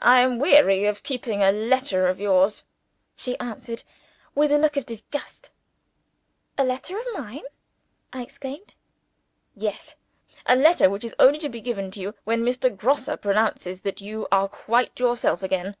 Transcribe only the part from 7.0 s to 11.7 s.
mine!" I exclaimed. "Yes. A letter which is only to be